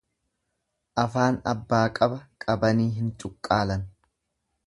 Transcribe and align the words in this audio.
Afaan 1.01 1.35
abbaa 1.51 1.83
qaba 1.99 2.17
qabanii 2.45 2.89
hin 2.97 3.13
cuqqaalan. 3.25 3.85